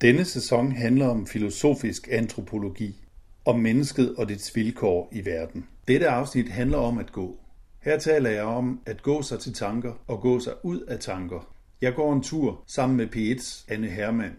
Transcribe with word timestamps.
Denne 0.00 0.24
sæson 0.24 0.72
handler 0.72 1.06
om 1.08 1.26
filosofisk 1.26 2.08
antropologi, 2.10 2.96
om 3.44 3.58
mennesket 3.58 4.14
og 4.16 4.28
dets 4.28 4.56
vilkår 4.56 5.08
i 5.12 5.24
verden. 5.24 5.66
Dette 5.88 6.08
afsnit 6.08 6.48
handler 6.48 6.78
om 6.78 6.98
at 6.98 7.12
gå. 7.12 7.38
Her 7.80 7.98
taler 7.98 8.30
jeg 8.30 8.42
om 8.42 8.80
at 8.86 9.02
gå 9.02 9.22
sig 9.22 9.38
til 9.38 9.54
tanker 9.54 9.92
og 10.06 10.20
gå 10.20 10.40
sig 10.40 10.52
ud 10.62 10.80
af 10.80 10.98
tanker. 10.98 11.54
Jeg 11.80 11.94
går 11.94 12.12
en 12.12 12.22
tur 12.22 12.64
sammen 12.66 12.96
med 12.96 13.06
P1's 13.16 13.64
Anne 13.68 13.88
Hermann. 13.88 14.34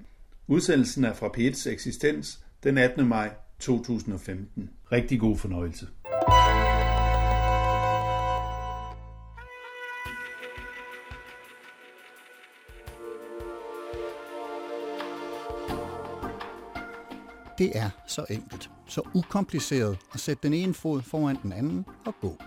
Udsendelsen 0.48 1.04
er 1.04 1.14
fra 1.14 1.28
P1's 1.28 1.70
eksistens 1.70 2.40
den 2.64 2.78
18. 2.78 3.08
maj 3.08 3.30
2015. 3.60 4.70
Rigtig 4.92 5.20
god 5.20 5.38
fornøjelse. 5.38 5.88
Det 17.62 17.78
er 17.78 17.90
så 18.08 18.26
enkelt, 18.30 18.70
så 18.88 19.02
ukompliceret 19.14 19.98
at 20.14 20.20
sætte 20.20 20.44
den 20.44 20.54
ene 20.54 20.74
fod 20.74 21.02
foran 21.02 21.38
den 21.44 21.52
anden 21.52 21.86
og 22.06 22.14
gå. 22.22 22.38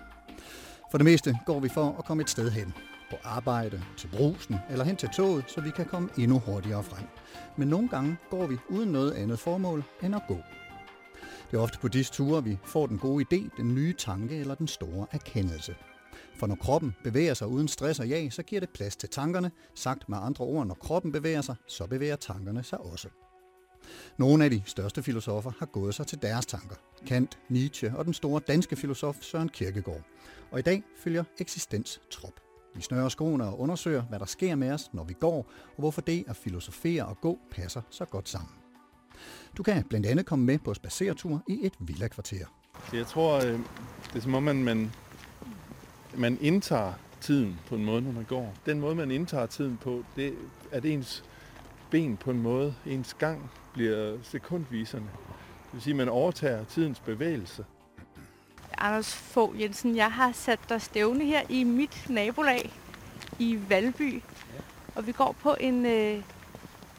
For 0.91 0.99
det 0.99 1.05
meste 1.05 1.39
går 1.47 1.61
vi 1.61 1.69
for 1.69 1.97
at 1.99 2.05
komme 2.05 2.23
et 2.23 2.31
sted 2.31 2.51
hen. 2.51 2.73
På 3.11 3.17
arbejde, 3.23 3.83
til 3.97 4.09
brusen 4.09 4.57
eller 4.71 4.85
hen 4.85 4.97
til 4.97 5.09
toget, 5.09 5.45
så 5.51 5.61
vi 5.61 5.71
kan 5.71 5.85
komme 5.87 6.09
endnu 6.19 6.39
hurtigere 6.39 6.83
frem. 6.83 7.05
Men 7.57 7.69
nogle 7.69 7.89
gange 7.89 8.17
går 8.31 8.47
vi 8.47 8.57
uden 8.69 8.93
noget 8.93 9.13
andet 9.13 9.39
formål 9.39 9.85
end 10.03 10.15
at 10.15 10.23
gå. 10.29 10.39
Det 11.51 11.57
er 11.57 11.61
ofte 11.61 11.79
på 11.79 11.89
disse 11.89 12.13
ture, 12.13 12.45
vi 12.45 12.59
får 12.65 12.87
den 12.87 12.99
gode 12.99 13.25
idé, 13.25 13.57
den 13.57 13.75
nye 13.75 13.95
tanke 13.99 14.37
eller 14.37 14.55
den 14.55 14.69
store 14.69 15.07
erkendelse. 15.13 15.75
For 16.37 16.47
når 16.47 16.57
kroppen 16.57 16.95
bevæger 17.05 17.35
sig 17.35 17.47
uden 17.47 17.69
stress 17.69 18.01
og 18.01 18.09
jag, 18.09 18.33
så 18.33 18.43
giver 18.43 18.61
det 18.61 18.71
plads 18.71 18.97
til 18.97 19.09
tankerne. 19.09 19.51
Sagt 19.75 20.09
med 20.09 20.19
andre 20.21 20.45
ord, 20.45 20.67
når 20.67 20.75
kroppen 20.75 21.13
bevæger 21.13 21.41
sig, 21.41 21.57
så 21.67 21.87
bevæger 21.87 22.17
tankerne 22.17 22.63
sig 22.63 22.81
også. 22.81 23.09
Nogle 24.17 24.45
af 24.45 24.51
de 24.51 24.63
største 24.67 25.03
filosofer 25.03 25.53
har 25.59 25.67
gået 25.67 25.95
sig 25.95 26.07
til 26.07 26.23
deres 26.23 26.47
tanker. 26.47 26.77
Kant, 27.07 27.39
Nietzsche 27.49 27.93
og 27.97 28.05
den 28.05 28.15
store 28.15 28.41
danske 28.49 28.77
filosof 28.77 29.17
Søren 29.21 29.49
Kierkegaard. 29.49 30.01
Og 30.51 30.59
i 30.59 30.63
dag 30.63 30.83
følger 30.99 31.25
eksistens 31.39 32.01
trop. 32.11 32.41
Vi 32.75 32.83
snører 32.83 33.09
skoene 33.09 33.45
og 33.45 33.61
undersøger, 33.61 34.03
hvad 34.03 34.19
der 34.19 34.27
sker 34.27 34.55
med 34.55 34.73
os, 34.73 34.91
når 34.93 35.05
vi 35.05 35.15
går, 35.21 35.37
og 35.37 35.79
hvorfor 35.79 36.01
det 36.01 36.25
at 36.29 36.37
filosofere 36.37 37.07
og 37.07 37.21
gå 37.21 37.39
passer 37.51 37.83
så 37.91 38.05
godt 38.05 38.29
sammen. 38.29 38.51
Du 39.57 39.63
kan 39.63 39.85
blandt 39.85 40.07
andet 40.07 40.27
komme 40.27 40.45
med 40.45 40.59
på 40.59 40.75
spaceretur 40.75 41.43
i 41.49 41.59
et 41.63 41.73
villa-kvarter. 41.79 42.47
Jeg 42.93 43.07
tror, 43.07 43.37
øh, 43.37 43.59
det 44.13 44.17
er 44.17 44.21
som 44.21 44.35
om, 44.35 44.43
man, 44.43 44.65
man, 44.65 44.91
man 46.15 46.39
indtager 46.41 46.93
tiden 47.21 47.61
på 47.67 47.75
en 47.75 47.85
måde, 47.85 48.03
når 48.03 48.13
man 48.13 48.25
går. 48.25 48.55
Den 48.67 48.81
måde, 48.81 48.95
man 48.95 49.11
indtager 49.11 49.47
tiden 49.47 49.79
på, 49.83 50.05
det 50.17 50.29
er, 50.29 50.33
at 50.71 50.85
ens 50.85 51.25
ben 51.95 52.17
på 52.17 52.31
en 52.31 52.43
måde, 52.43 52.75
ens 52.87 53.15
gang 53.15 53.51
bliver 53.73 54.17
sekundviserne. 54.23 55.07
Det 55.65 55.73
vil 55.73 55.83
sige, 55.83 55.93
at 55.93 55.97
man 55.97 56.09
overtager 56.09 56.65
tidens 56.65 57.01
bevægelse. 57.01 57.65
Anders 58.79 59.15
Fogh 59.15 59.61
Jensen, 59.61 59.97
jeg 59.97 60.13
har 60.13 60.33
sat 60.33 60.59
dig 60.69 60.83
stævne 60.83 61.25
her 61.25 61.41
i 61.49 61.65
mit 61.65 62.07
nabolag 62.09 62.73
i 63.39 63.59
Valby. 63.69 64.23
Og 64.95 65.07
vi 65.07 65.13
går 65.13 65.37
på 65.43 65.57
en 65.61 65.87
øh, 65.87 66.23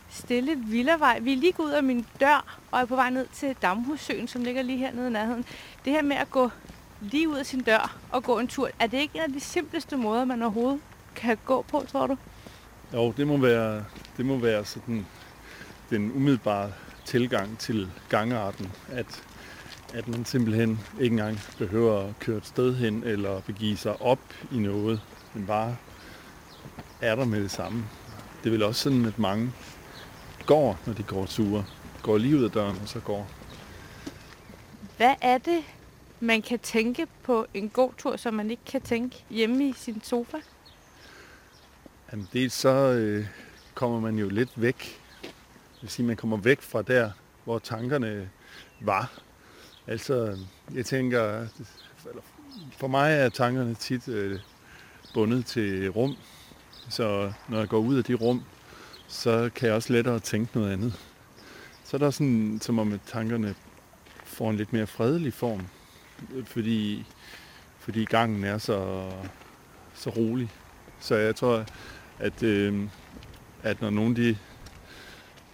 stille 0.10 0.56
villavej. 0.56 1.20
Vi 1.20 1.34
er 1.34 1.38
lige 1.38 1.52
gået 1.52 1.68
ud 1.68 1.72
af 1.72 1.84
min 1.84 2.06
dør 2.20 2.59
og 2.72 2.80
er 2.80 2.86
på 2.86 2.96
vej 2.96 3.09
ned 3.09 3.28
til 3.34 3.56
Damhussøen, 3.62 4.28
som 4.28 4.44
ligger 4.44 4.62
lige 4.62 4.78
hernede 4.78 5.08
i 5.08 5.12
nærheden. 5.12 5.46
Det 5.86 5.94
her 5.94 6.02
med 6.02 6.16
at 6.16 6.30
gå 6.30 6.50
lige 7.02 7.30
ud 7.30 7.38
af 7.38 7.46
sin 7.46 7.62
dør 7.62 7.98
og 8.12 8.24
gå 8.24 8.40
en 8.40 8.48
tur, 8.48 8.70
er 8.80 8.88
det 8.88 8.98
ikke 8.98 9.16
en 9.16 9.22
af 9.22 9.34
de 9.34 9.40
simpleste 9.40 9.98
måder, 9.98 10.26
man 10.26 10.42
overhovedet 10.42 10.80
kan 11.16 11.38
gå 11.46 11.62
på, 11.62 11.86
tror 11.92 12.08
du? 12.08 12.18
Jo, 12.94 13.14
det 13.18 13.28
må 13.28 13.38
være, 13.38 13.84
det 14.18 14.26
må 14.26 14.38
være 14.38 14.66
sådan 14.66 15.06
den 15.90 16.12
umiddelbare 16.12 16.72
tilgang 17.06 17.59
til 17.59 17.90
gangarten, 18.09 18.72
at, 18.90 19.24
at 19.94 20.08
man 20.08 20.26
simpelthen 20.26 20.80
ikke 21.00 21.14
engang 21.14 21.40
behøver 21.58 22.08
at 22.08 22.20
køre 22.20 22.38
et 22.38 22.46
sted 22.46 22.75
hen 22.75 23.04
eller 23.04 23.42
begive 23.42 23.78
sig 23.78 24.02
op 24.02 24.20
i 24.52 24.58
noget, 24.58 25.02
men 25.34 25.46
bare 25.46 25.75
er 27.02 27.16
der 27.16 27.25
med 27.25 27.44
det 27.44 27.52
samme. 27.52 27.86
Det 28.44 28.50
er 28.50 28.52
vel 28.52 28.64
også 28.64 28.81
sådan, 28.81 29.06
at 29.06 29.20
mange 29.20 29.52
går, 30.46 30.80
når 30.86 30.94
de 30.94 31.04
går 31.04 31.25
ture. 31.25 31.66
Går 32.04 32.18
lige 32.18 32.38
ud 32.38 32.44
af 32.44 32.52
døren, 32.52 32.78
og 32.81 32.88
så 32.88 33.00
går. 33.00 33.28
Hvad 34.98 35.16
er 35.22 35.38
det, 35.38 35.64
man 36.20 36.42
kan 36.42 36.59
tænke 36.59 37.08
på 37.24 37.46
en 37.54 37.70
god 37.70 37.92
tur, 37.98 38.16
som 38.16 38.34
man 38.34 38.52
ikke 38.52 38.66
kan 38.66 38.81
tænke 38.81 39.25
hjemme 39.30 39.70
i 39.70 39.74
sin 39.74 40.02
sofa? 40.04 40.38
Jamen, 42.12 42.28
dels 42.34 42.54
så 42.54 42.70
øh, 42.70 43.25
kommer 43.75 44.00
man 44.00 44.19
jo 44.19 44.30
lidt 44.30 44.62
væk. 44.62 45.02
Det 45.22 45.81
vil 45.81 45.90
sige, 45.90 46.06
man 46.06 46.16
kommer 46.16 46.38
væk 46.38 46.62
fra 46.62 46.81
der, 46.81 47.12
hvor 47.44 47.59
tankerne 47.59 48.30
var. 48.80 49.12
Altså, 49.88 50.38
jeg 50.74 50.86
tænker, 50.86 51.47
for 52.78 52.88
mig 52.88 53.13
er 53.13 53.30
tankerne 53.30 53.75
tit 53.75 54.08
øh, 54.08 54.40
bundet 55.13 55.46
til 55.46 55.90
rum. 55.90 56.16
Så 56.90 57.34
når 57.50 57.59
jeg 57.59 57.68
går 57.68 57.80
ud 57.80 57.97
af 57.97 58.03
de 58.03 58.13
rum, 58.13 58.44
så 59.08 59.50
kan 59.56 59.68
jeg 59.68 59.75
også 59.75 59.94
lettere 59.94 60.19
tænke 60.19 60.57
noget 60.57 60.74
andet. 60.74 61.00
Så 61.84 61.97
er 61.97 62.00
der 62.00 62.12
sådan, 62.12 62.59
som 62.62 62.80
om 62.80 63.00
tankerne 63.07 63.56
får 64.24 64.50
en 64.50 64.57
lidt 64.57 64.74
mere 64.74 64.88
fredelig 64.88 65.34
form, 65.34 65.68
fordi, 66.46 67.06
fordi 67.80 68.06
gangen 68.06 68.44
er 68.44 68.57
så, 68.57 69.09
så 69.94 70.09
rolig. 70.09 70.52
Så 71.00 71.16
jeg 71.16 71.36
tror, 71.36 71.66
at, 72.19 72.44
øh, 72.44 72.84
at 73.66 73.81
når 73.81 73.90
nogen 73.90 74.16
de... 74.16 74.38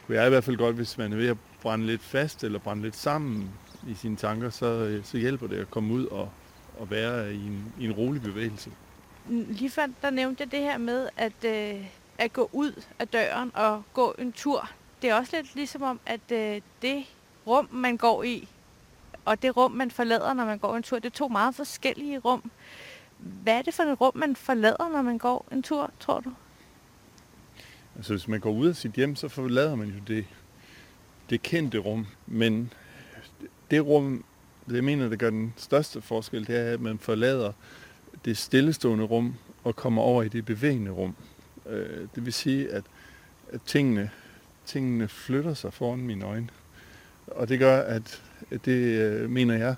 kunne 0.05 0.17
jeg 0.17 0.25
i 0.25 0.29
hvert 0.29 0.43
fald 0.43 0.57
godt, 0.57 0.75
hvis 0.75 0.97
man 0.97 1.13
er 1.13 1.17
ved 1.17 1.27
at 1.27 1.37
brænde 1.61 1.85
lidt 1.85 2.01
fast 2.01 2.43
eller 2.43 2.59
brænde 2.59 2.83
lidt 2.83 2.95
sammen 2.95 3.49
i 3.87 3.93
sine 3.93 4.15
tanker, 4.15 4.49
så, 4.49 4.65
øh, 4.65 5.05
så 5.05 5.17
hjælper 5.17 5.47
det 5.47 5.57
at 5.57 5.71
komme 5.71 5.93
ud 5.93 6.05
og, 6.05 6.29
og 6.79 6.89
være 6.89 7.33
i 7.33 7.47
en, 7.47 7.73
i 7.79 7.85
en 7.85 7.91
rolig 7.91 8.21
bevægelse. 8.21 8.71
Lige 9.29 9.69
før, 9.69 9.87
der 10.01 10.09
nævnte 10.09 10.43
jeg 10.43 10.51
det 10.51 10.59
her 10.59 10.77
med, 10.77 11.09
at, 11.17 11.45
øh, 11.45 11.85
at 12.17 12.33
gå 12.33 12.49
ud 12.53 12.83
af 12.99 13.07
døren 13.07 13.51
og 13.53 13.83
gå 13.93 14.15
en 14.19 14.31
tur. 14.31 14.69
Det 15.01 15.09
er 15.09 15.15
også 15.15 15.35
lidt 15.35 15.55
ligesom 15.55 15.81
om, 15.81 15.99
at 16.05 16.31
øh, 16.31 16.61
det 16.81 17.05
rum, 17.47 17.67
man 17.71 17.97
går 17.97 18.23
i, 18.23 18.47
og 19.25 19.41
det 19.41 19.57
rum, 19.57 19.71
man 19.71 19.91
forlader, 19.91 20.33
når 20.33 20.45
man 20.45 20.57
går 20.57 20.75
en 20.75 20.83
tur, 20.83 20.99
det 20.99 21.05
er 21.05 21.17
to 21.17 21.27
meget 21.27 21.55
forskellige 21.55 22.19
rum. 22.19 22.51
Hvad 23.17 23.53
er 23.53 23.61
det 23.61 23.73
for 23.73 23.83
et 23.83 24.01
rum, 24.01 24.11
man 24.15 24.35
forlader, 24.35 24.89
når 24.89 25.01
man 25.01 25.17
går 25.17 25.45
en 25.51 25.63
tur, 25.63 25.91
tror 25.99 26.19
du? 26.19 26.33
Altså 28.01 28.13
hvis 28.13 28.27
man 28.27 28.39
går 28.39 28.51
ud 28.51 28.67
af 28.67 28.75
sit 28.75 28.91
hjem, 28.91 29.15
så 29.15 29.27
forlader 29.27 29.75
man 29.75 29.87
jo 29.87 29.99
det, 30.07 30.25
det 31.29 31.41
kendte 31.41 31.77
rum. 31.77 32.07
Men 32.27 32.73
det 33.71 33.85
rum, 33.85 34.23
det 34.67 34.75
jeg 34.75 34.83
mener, 34.83 35.09
det 35.09 35.19
gør 35.19 35.29
den 35.29 35.53
største 35.57 36.01
forskel, 36.01 36.47
det 36.47 36.57
er, 36.57 36.73
at 36.73 36.81
man 36.81 36.99
forlader 36.99 37.51
det 38.25 38.37
stillestående 38.37 39.03
rum 39.03 39.35
og 39.63 39.75
kommer 39.75 40.01
over 40.01 40.23
i 40.23 40.27
det 40.27 40.45
bevægende 40.45 40.91
rum. 40.91 41.15
Øh, 41.69 42.07
det 42.15 42.25
vil 42.25 42.33
sige, 42.33 42.69
at, 42.71 42.83
at 43.51 43.61
tingene, 43.61 44.09
tingene 44.65 45.07
flytter 45.07 45.53
sig 45.53 45.73
foran 45.73 45.99
mine 45.99 46.25
øjne. 46.25 46.49
Og 47.27 47.49
det 47.49 47.59
gør, 47.59 47.81
at 47.81 48.21
det, 48.65 49.01
øh, 49.01 49.29
mener 49.29 49.57
jeg, 49.57 49.75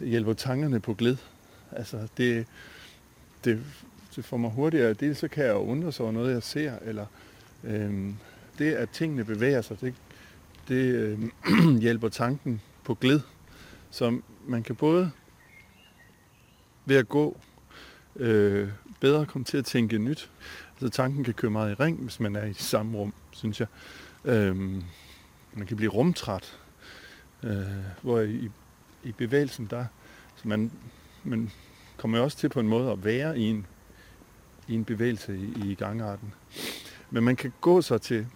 hjælper 0.00 0.32
tankerne 0.32 0.80
på 0.80 0.94
glæd. 0.94 1.16
Altså 1.72 2.08
det, 2.16 2.46
det, 3.44 3.64
det 4.16 4.24
får 4.24 4.36
mig 4.36 4.50
hurtigere. 4.50 4.92
Dels 4.92 5.18
så 5.18 5.28
kan 5.28 5.44
jeg 5.44 5.54
undre 5.54 5.92
sig 5.92 6.02
over 6.02 6.12
noget, 6.12 6.34
jeg 6.34 6.42
ser, 6.42 6.78
eller 6.82 7.06
øhm, 7.64 8.16
det, 8.58 8.72
at 8.72 8.90
tingene 8.90 9.24
bevæger 9.24 9.62
sig, 9.62 9.80
det, 9.80 9.94
det 10.68 10.94
øhm, 10.94 11.32
hjælper 11.84 12.08
tanken 12.08 12.60
på 12.84 12.94
glæd. 12.94 13.20
Så 13.90 14.20
man 14.46 14.62
kan 14.62 14.76
både 14.76 15.10
ved 16.84 16.96
at 16.96 17.08
gå 17.08 17.36
øh, 18.16 18.68
bedre 19.00 19.26
komme 19.26 19.44
til 19.44 19.58
at 19.58 19.64
tænke 19.64 19.98
nyt. 19.98 20.30
Altså 20.72 20.88
tanken 20.88 21.24
kan 21.24 21.34
køre 21.34 21.50
meget 21.50 21.70
i 21.70 21.74
ring, 21.74 21.98
hvis 22.02 22.20
man 22.20 22.36
er 22.36 22.44
i 22.44 22.52
samme 22.52 22.98
rum, 22.98 23.14
synes 23.30 23.60
jeg. 23.60 23.68
Øhm, 24.24 24.82
man 25.52 25.66
kan 25.66 25.76
blive 25.76 25.90
rumtræt, 25.90 26.58
øh, 27.42 27.62
hvor 28.02 28.20
i, 28.20 28.50
i 29.02 29.12
bevægelsen 29.12 29.66
der, 29.70 29.86
så 30.36 30.48
man, 30.48 30.70
man 31.24 31.50
kommer 31.96 32.18
jo 32.18 32.24
også 32.24 32.36
til 32.36 32.48
på 32.48 32.60
en 32.60 32.68
måde 32.68 32.92
at 32.92 33.04
være 33.04 33.38
i 33.38 33.42
en, 33.42 33.66
i 34.68 34.74
en 34.74 34.84
bevægelse 34.84 35.36
i, 35.36 35.70
i 35.70 35.74
gangarten. 35.74 36.34
Men 37.10 37.24
man 37.24 37.36
kan 37.36 37.52
gå 37.60 37.82
sig 37.82 38.00
til 38.00 38.26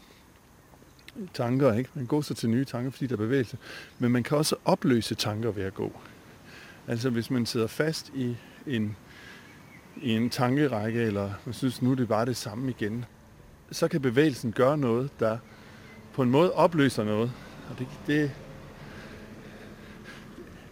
tanker, 1.34 1.72
ikke? 1.72 1.90
Man 1.94 2.02
kan 2.02 2.06
gå 2.06 2.22
sig 2.22 2.36
til 2.36 2.50
nye 2.50 2.64
tanker, 2.64 2.90
fordi 2.90 3.06
der 3.06 3.12
er 3.12 3.16
bevægelse. 3.16 3.58
Men 3.98 4.12
man 4.12 4.22
kan 4.22 4.38
også 4.38 4.56
opløse 4.64 5.14
tanker 5.14 5.50
ved 5.50 5.62
at 5.62 5.75
gå. 5.75 6.00
Altså 6.86 7.10
hvis 7.10 7.30
man 7.30 7.46
sidder 7.46 7.66
fast 7.66 8.12
i 8.14 8.36
en, 8.66 8.96
i 10.02 10.10
en 10.10 10.30
tankerække, 10.30 11.00
eller 11.00 11.32
man 11.44 11.52
synes, 11.52 11.82
nu 11.82 11.90
er 11.90 11.94
det 11.94 12.08
bare 12.08 12.26
det 12.26 12.36
samme 12.36 12.70
igen, 12.70 13.04
så 13.70 13.88
kan 13.88 14.02
bevægelsen 14.02 14.52
gøre 14.52 14.78
noget, 14.78 15.10
der 15.20 15.38
på 16.12 16.22
en 16.22 16.31
måde 16.31 16.52
opløser 16.52 17.04
noget. 17.04 17.32
Og 17.70 17.78
det, 17.78 17.86
det, 18.06 18.31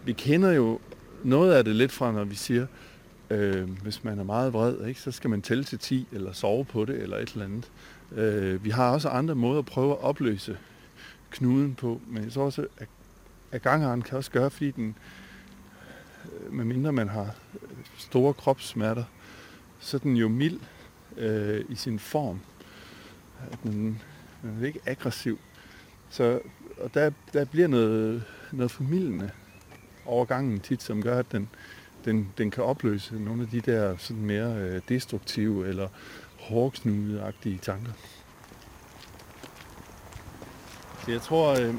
vi 0.05 0.13
kender 0.13 0.51
jo 0.51 0.79
noget 1.23 1.53
af 1.53 1.63
det 1.63 1.75
lidt 1.75 1.91
fra, 1.91 2.11
når 2.11 2.23
vi 2.23 2.35
siger, 2.35 2.67
øh, 3.29 3.69
hvis 3.69 4.03
man 4.03 4.19
er 4.19 4.23
meget 4.23 4.53
vred, 4.53 4.85
ikke, 4.85 5.01
så 5.01 5.11
skal 5.11 5.29
man 5.29 5.41
tælle 5.41 5.63
til 5.63 5.79
10, 5.79 6.07
eller 6.11 6.33
sove 6.33 6.65
på 6.65 6.85
det, 6.85 7.01
eller 7.01 7.17
et 7.17 7.31
eller 7.31 7.45
andet. 7.45 7.71
Øh, 8.11 8.63
vi 8.63 8.69
har 8.69 8.91
også 8.91 9.09
andre 9.09 9.35
måder 9.35 9.59
at 9.59 9.65
prøve 9.65 9.91
at 9.91 10.01
opløse 10.01 10.57
knuden 11.31 11.75
på, 11.75 12.01
men 12.07 12.23
jeg 12.23 12.31
tror 12.31 12.43
også, 12.43 12.67
at, 12.77 12.87
at 13.51 13.61
gangaren 13.61 14.01
kan 14.01 14.17
også 14.17 14.31
gøre, 14.31 14.49
fordi 14.49 14.71
den, 14.71 14.95
øh, 16.25 16.53
medmindre 16.53 16.93
man 16.93 17.09
har 17.09 17.35
store 17.97 18.33
kropssmerter, 18.33 19.03
så 19.79 19.97
er 19.97 20.01
den 20.01 20.17
jo 20.17 20.27
mild 20.27 20.59
øh, 21.17 21.65
i 21.69 21.75
sin 21.75 21.99
form. 21.99 22.39
Den, 23.63 24.01
den 24.41 24.57
er 24.61 24.65
ikke 24.65 24.79
aggressiv. 24.85 25.39
Så 26.09 26.39
og 26.79 26.93
der, 26.93 27.11
der 27.33 27.45
bliver 27.45 27.67
noget, 27.67 28.23
noget 28.51 28.71
formidlende 28.71 29.31
over 30.05 30.25
gangen 30.25 30.59
tit, 30.59 30.83
som 30.83 31.01
gør, 31.01 31.19
at 31.19 31.31
den, 31.31 31.49
den, 32.07 32.33
den 32.37 32.51
kan 32.51 32.63
opløse 32.63 33.15
nogle 33.15 33.41
af 33.41 33.47
de 33.47 33.61
der 33.61 33.97
sådan 33.97 34.25
mere 34.25 34.55
øh, 34.55 34.81
destruktive 34.89 35.67
eller 35.67 35.87
hårdknudeagtige 36.39 37.57
tanker. 37.57 37.91
Så 41.05 41.11
jeg 41.11 41.21
tror, 41.21 41.51
øh, 41.51 41.73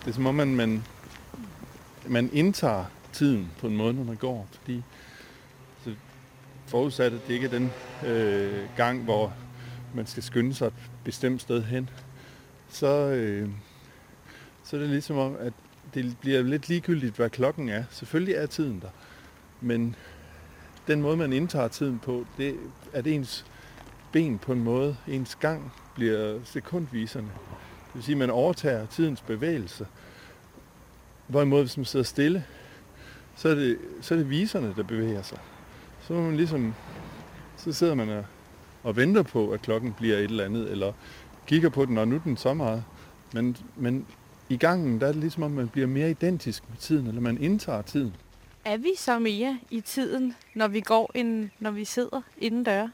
det 0.00 0.08
er 0.08 0.12
som 0.12 0.26
om, 0.26 0.34
man, 0.34 0.54
man, 0.54 0.84
man 2.06 2.30
indtager 2.32 2.84
tiden 3.12 3.50
på 3.58 3.66
en 3.66 3.76
måde, 3.76 3.94
når 3.94 4.04
man 4.04 4.16
går, 4.16 4.48
fordi 4.52 4.82
så 5.84 5.94
forudsat, 6.66 7.12
at 7.12 7.20
det 7.28 7.34
ikke 7.34 7.46
er 7.46 7.50
den 7.50 7.72
øh, 8.06 8.68
gang, 8.76 9.02
hvor 9.02 9.32
man 9.94 10.06
skal 10.06 10.22
skynde 10.22 10.54
sig 10.54 10.66
et 10.66 10.72
bestemt 11.04 11.42
sted 11.42 11.62
hen, 11.62 11.90
så, 12.68 12.86
øh, 13.08 13.48
så 14.64 14.76
er 14.76 14.80
det 14.80 14.90
ligesom 14.90 15.18
om, 15.18 15.36
at 15.40 15.52
det 15.94 16.16
bliver 16.20 16.42
lidt 16.42 16.68
ligegyldigt, 16.68 17.16
hvad 17.16 17.30
klokken 17.30 17.68
er. 17.68 17.84
Selvfølgelig 17.90 18.34
er 18.34 18.46
tiden 18.46 18.80
der, 18.80 18.88
men 19.60 19.96
den 20.86 21.02
måde, 21.02 21.16
man 21.16 21.32
indtager 21.32 21.68
tiden 21.68 21.98
på, 21.98 22.26
det 22.38 22.56
er 22.92 23.00
det 23.02 23.14
ens 23.14 23.46
ben 24.12 24.38
på 24.38 24.52
en 24.52 24.64
måde, 24.64 24.96
ens 25.08 25.34
gang 25.34 25.72
bliver 25.94 26.38
sekundviserne. 26.44 27.26
Det 27.86 27.94
vil 27.94 28.02
sige, 28.02 28.14
at 28.14 28.18
man 28.18 28.30
overtager 28.30 28.86
tidens 28.86 29.20
bevægelse. 29.20 29.86
Hvorimod, 31.26 31.60
hvis 31.60 31.76
man 31.76 31.84
sidder 31.84 32.04
stille, 32.04 32.44
så 33.36 33.48
er 33.48 33.54
det, 33.54 33.78
så 34.00 34.14
er 34.14 34.18
det 34.18 34.30
viserne, 34.30 34.74
der 34.76 34.82
bevæger 34.82 35.22
sig. 35.22 35.38
Så 36.00 36.12
man 36.12 36.36
ligesom, 36.36 36.74
så 37.56 37.72
sidder 37.72 37.94
man 37.94 38.08
og, 38.08 38.24
og 38.82 38.96
venter 38.96 39.22
på, 39.22 39.50
at 39.50 39.62
klokken 39.62 39.92
bliver 39.92 40.16
et 40.16 40.24
eller 40.24 40.44
andet, 40.44 40.70
eller 40.70 40.92
kigger 41.46 41.68
på 41.68 41.84
den, 41.84 41.98
og 41.98 42.08
nu 42.08 42.16
er 42.16 42.20
den 42.20 42.36
så 42.36 42.54
meget. 42.54 42.84
Men, 43.34 43.56
men 43.76 44.06
i 44.48 44.56
gangen, 44.56 45.00
der 45.00 45.06
er 45.06 45.12
det 45.12 45.20
ligesom, 45.20 45.42
at 45.42 45.50
man 45.50 45.68
bliver 45.68 45.86
mere 45.86 46.10
identisk 46.10 46.62
med 46.68 46.78
tiden, 46.78 47.06
eller 47.06 47.20
man 47.20 47.38
indtager 47.38 47.82
tiden. 47.82 48.16
Er 48.64 48.76
vi 48.76 48.92
så 48.98 49.18
mere 49.18 49.58
i 49.70 49.80
tiden, 49.80 50.34
når 50.54 50.68
vi 50.68 50.80
går, 50.80 51.10
end 51.14 51.50
når 51.58 51.70
vi 51.70 51.84
sidder 51.84 52.22
inden 52.38 52.64
døre? 52.64 52.90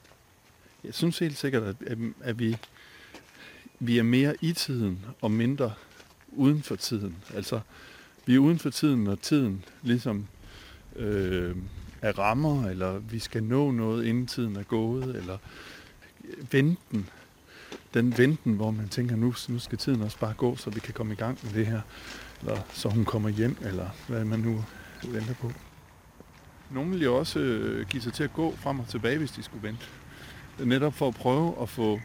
Jeg 0.84 0.94
synes 0.94 1.18
helt 1.18 1.36
sikkert, 1.36 1.62
at, 1.62 1.98
at 2.20 2.38
vi, 2.38 2.56
vi 3.78 3.98
er 3.98 4.02
mere 4.02 4.34
i 4.40 4.52
tiden 4.52 5.04
og 5.20 5.30
mindre 5.30 5.72
uden 6.28 6.62
for 6.62 6.76
tiden. 6.76 7.16
Altså, 7.34 7.60
vi 8.26 8.34
er 8.34 8.38
uden 8.38 8.58
for 8.58 8.70
tiden, 8.70 9.04
når 9.04 9.14
tiden 9.14 9.64
ligesom 9.82 10.26
øh, 10.96 11.56
er 12.02 12.18
rammer, 12.18 12.68
eller 12.68 12.98
vi 12.98 13.18
skal 13.18 13.42
nå 13.42 13.70
noget, 13.70 14.06
inden 14.06 14.26
tiden 14.26 14.56
er 14.56 14.62
gået, 14.62 15.16
eller 15.16 15.38
øh, 16.24 16.52
venten 16.52 17.10
den 17.94 18.18
venten, 18.18 18.54
hvor 18.54 18.70
man 18.70 18.88
tænker, 18.88 19.16
nu, 19.16 19.34
nu 19.48 19.58
skal 19.58 19.78
tiden 19.78 20.02
også 20.02 20.18
bare 20.18 20.34
gå, 20.34 20.56
så 20.56 20.70
vi 20.70 20.80
kan 20.80 20.94
komme 20.94 21.12
i 21.12 21.16
gang 21.16 21.38
med 21.42 21.52
det 21.52 21.66
her. 21.66 21.80
Eller 22.40 22.60
så 22.72 22.88
hun 22.88 23.04
kommer 23.04 23.28
hjem, 23.28 23.56
eller 23.62 23.88
hvad 24.08 24.24
man 24.24 24.38
nu 24.38 24.64
venter 25.08 25.34
på. 25.34 25.52
Nogle 26.70 26.90
ville 26.90 27.04
jo 27.04 27.16
også 27.16 27.38
øh, 27.38 27.86
give 27.88 28.02
sig 28.02 28.12
til 28.12 28.24
at 28.24 28.32
gå 28.32 28.54
frem 28.56 28.80
og 28.80 28.88
tilbage, 28.88 29.18
hvis 29.18 29.30
de 29.30 29.42
skulle 29.42 29.62
vente. 29.62 29.86
Netop 30.58 30.94
for 30.94 31.08
at 31.08 31.14
prøve 31.14 31.54
at 31.62 31.68
få 31.68 32.00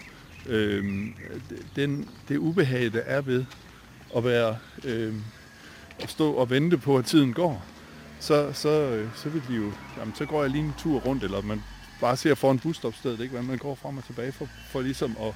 øh, 0.48 1.08
den, 1.76 2.10
det 2.28 2.38
ubehag, 2.38 2.94
der 2.94 3.00
er 3.00 3.22
ved 3.22 3.46
at 4.16 4.24
være 4.24 4.58
øh, 4.84 5.14
at 6.00 6.10
stå 6.10 6.32
og 6.32 6.50
vente 6.50 6.78
på, 6.78 6.98
at 6.98 7.06
tiden 7.06 7.34
går. 7.34 7.66
Så, 8.20 8.54
så, 8.54 8.70
øh, 8.70 9.10
så 9.16 9.30
vil 9.30 9.42
de 9.48 9.56
jo, 9.56 9.72
jamen, 9.98 10.16
så 10.16 10.26
går 10.26 10.42
jeg 10.42 10.52
lige 10.52 10.64
en 10.64 10.74
tur 10.78 11.00
rundt, 11.00 11.24
eller 11.24 11.42
man 11.42 11.62
bare 12.02 12.18
ser 12.18 12.36
foran 12.36 12.60
busstopstedet, 12.60 13.20
ikke? 13.20 13.42
Man 13.42 13.58
går 13.58 13.76
frem 13.76 13.98
og 13.98 14.04
tilbage 14.04 14.32
for, 14.32 14.48
for 14.72 14.82
ligesom 14.82 15.18
at 15.22 15.34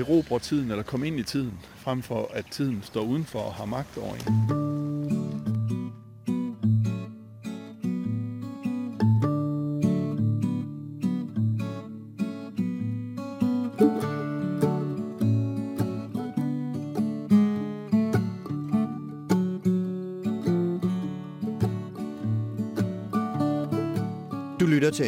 erobre 0.00 0.38
tiden 0.38 0.70
eller 0.70 0.82
komme 0.82 1.06
ind 1.06 1.18
i 1.18 1.22
tiden, 1.22 1.52
frem 1.76 2.02
for 2.02 2.30
at 2.32 2.46
tiden 2.50 2.82
står 2.82 3.02
udenfor 3.02 3.38
og 3.38 3.54
har 3.54 3.64
magt 3.64 3.98
over 3.98 4.14
en. 4.14 5.13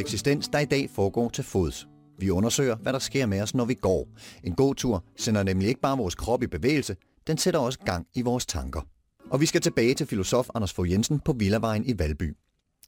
Eksistens, 0.06 0.48
der 0.48 0.58
i 0.58 0.64
dag 0.64 0.90
foregår 0.90 1.28
til 1.28 1.44
fods. 1.44 1.88
Vi 2.18 2.30
undersøger, 2.30 2.76
hvad 2.76 2.92
der 2.92 2.98
sker 2.98 3.26
med 3.26 3.40
os, 3.40 3.54
når 3.54 3.64
vi 3.64 3.74
går. 3.74 4.08
En 4.44 4.54
god 4.54 4.74
tur 4.74 5.04
sender 5.16 5.42
nemlig 5.42 5.68
ikke 5.68 5.80
bare 5.80 5.98
vores 5.98 6.14
krop 6.14 6.42
i 6.42 6.46
bevægelse, 6.46 6.96
den 7.26 7.38
sætter 7.38 7.60
også 7.60 7.78
gang 7.78 8.06
i 8.14 8.22
vores 8.22 8.46
tanker. 8.46 8.80
Og 9.30 9.40
vi 9.40 9.46
skal 9.46 9.60
tilbage 9.60 9.94
til 9.94 10.06
filosof 10.06 10.48
Anders 10.54 10.72
Fogh 10.72 10.90
Jensen 10.90 11.20
på 11.20 11.32
Villavejen 11.32 11.84
i 11.86 11.98
Valby. 11.98 12.36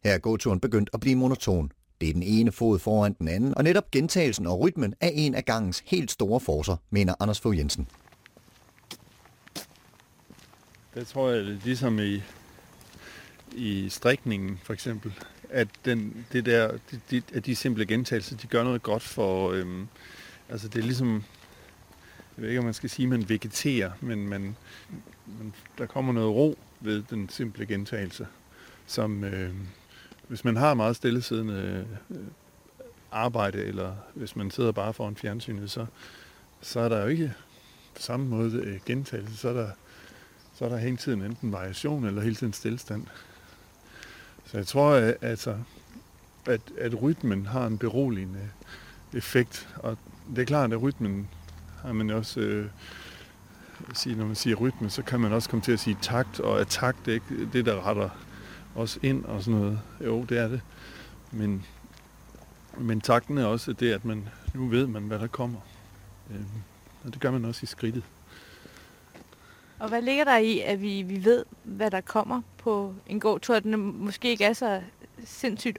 Her 0.05 0.12
er 0.12 0.19
gåturen 0.19 0.61
begyndt 0.61 0.91
at 0.93 1.00
blive 1.00 1.17
monoton. 1.17 1.70
Det 2.00 2.09
er 2.09 2.12
den 2.12 2.23
ene 2.23 2.53
fod 2.53 2.79
foran 2.79 3.17
den 3.19 3.29
anden, 3.29 3.55
og 3.55 3.64
netop 3.64 3.91
gentagelsen 3.91 4.47
og 4.47 4.61
rytmen 4.61 4.94
er 5.00 5.11
en 5.12 5.35
af 5.35 5.44
gangens 5.44 5.82
helt 5.87 6.11
store 6.11 6.41
forser, 6.41 6.76
mener 6.91 7.14
Anders 7.21 7.41
Fogh 7.41 7.59
Jensen. 7.59 7.88
Det 10.94 11.06
tror 11.06 11.31
jeg, 11.31 11.44
ligesom 11.44 11.99
i, 11.99 12.23
i 13.55 13.88
strikningen 13.88 14.59
for 14.64 14.73
eksempel, 14.73 15.12
at 15.50 15.69
den, 15.85 16.27
det 16.33 16.47
der, 16.47 16.79
de, 16.91 17.00
de, 17.11 17.23
at 17.35 17.47
de 17.47 17.56
simple 17.56 17.87
gentagelser, 17.87 18.37
de 18.37 18.47
gør 18.47 18.65
noget 18.65 18.83
godt 18.83 19.03
for, 19.03 19.50
øhm, 19.50 19.89
altså 20.49 20.69
det 20.69 20.79
er 20.79 20.83
ligesom, 20.83 21.25
jeg 22.37 22.43
ved 22.43 22.49
ikke, 22.49 22.59
om 22.59 22.65
man 22.65 22.75
skal 22.75 22.91
sige, 22.91 23.06
at 23.06 23.11
man 23.11 23.29
vegeterer, 23.29 23.91
men 24.00 24.29
man, 24.29 24.56
man, 25.27 25.55
der 25.79 25.87
kommer 25.87 26.12
noget 26.12 26.31
ro 26.31 26.59
ved 26.81 27.03
den 27.11 27.29
simple 27.29 27.67
gentagelse, 27.67 28.27
som 28.87 29.25
øh, 29.25 29.55
hvis 30.29 30.45
man 30.45 30.56
har 30.56 30.75
meget 30.75 30.97
stillesiddende 30.97 31.87
øh, 32.11 32.17
arbejde, 33.12 33.64
eller 33.64 33.95
hvis 34.14 34.37
man 34.37 34.50
sidder 34.50 34.73
bare 34.73 34.95
foran 34.95 35.17
fjernsynet, 35.17 35.71
så, 35.71 35.87
så 36.61 36.81
er 36.81 36.88
der 36.88 37.02
jo 37.02 37.07
ikke 37.07 37.35
på 37.95 38.02
samme 38.02 38.26
måde 38.26 38.57
øh, 38.57 38.81
gentagelse, 38.87 39.37
så 39.37 39.49
er 39.49 39.52
der, 39.52 39.71
så 40.55 40.64
er 40.64 40.69
der 40.69 40.76
hele 40.76 40.97
tiden 40.97 41.23
enten 41.23 41.52
variation 41.52 42.05
eller 42.05 42.23
hele 42.23 42.35
tiden 42.35 42.52
stillestand. 42.52 43.07
Så 44.50 44.57
jeg 44.57 44.67
tror, 44.67 44.93
at, 44.93 45.17
altså, 45.21 45.57
at, 46.47 46.61
at 46.78 47.02
rytmen 47.02 47.47
har 47.47 47.67
en 47.67 47.78
beroligende 47.78 48.50
effekt. 49.12 49.69
Og 49.76 49.99
det 50.31 50.38
er 50.38 50.47
klart, 50.47 50.73
at 50.73 50.83
rytmen 50.83 51.28
har 51.83 51.93
man 51.93 52.11
også... 52.11 52.40
Øh, 52.40 52.67
sige, 53.95 54.17
når 54.17 54.26
man 54.26 54.35
siger 54.35 54.57
rytme, 54.57 54.90
så 54.90 55.02
kan 55.02 55.21
man 55.21 55.33
også 55.33 55.50
komme 55.50 55.62
til 55.62 55.73
at 55.73 55.81
sige 55.81 55.97
takt, 56.02 56.40
og 56.40 56.61
at 56.61 56.67
takt 56.67 56.99
det 57.05 57.11
er 57.11 57.14
ikke 57.14 57.52
det, 57.52 57.67
der 57.67 57.87
retter 57.87 58.09
os 58.75 58.99
ind 59.02 59.25
og 59.25 59.43
sådan 59.43 59.61
noget. 59.61 59.81
Jo, 60.05 60.25
det 60.25 60.38
er 60.38 60.49
det. 60.49 60.61
Men, 61.33 61.64
men 62.78 63.00
takten 63.00 63.38
er 63.38 63.45
også 63.45 63.73
det, 63.73 63.93
at 63.93 64.05
man 64.05 64.28
nu 64.55 64.69
ved 64.69 64.87
man, 64.87 65.02
hvad 65.02 65.19
der 65.19 65.26
kommer. 65.26 65.61
Øh, 66.31 66.40
og 67.05 67.12
det 67.12 67.21
gør 67.21 67.31
man 67.31 67.45
også 67.45 67.61
i 67.62 67.67
skridtet. 67.67 68.02
Og 69.78 69.88
hvad 69.88 70.02
ligger 70.02 70.25
der 70.25 70.37
i, 70.37 70.61
at 70.61 70.82
vi, 70.82 71.02
vi 71.02 71.25
ved, 71.25 71.44
hvad 71.62 71.90
der 71.90 72.00
kommer 72.00 72.42
på 72.58 72.94
en 73.06 73.20
gåtur, 73.20 73.38
tur? 73.38 73.61
den 73.61 74.04
måske 74.04 74.30
ikke 74.30 74.44
er 74.44 74.52
så 74.52 74.82
sindssygt 75.25 75.78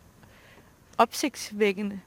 opsigtsvækkende? 0.98 2.00